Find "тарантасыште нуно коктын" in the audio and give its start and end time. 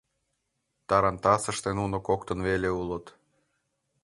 0.89-2.39